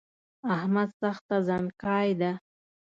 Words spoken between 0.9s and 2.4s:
سخته زڼکای ده